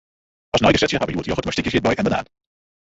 [0.55, 2.27] As neigesetsje hawwe wy hjoed yochert mei stikjes ierdbei en banaan.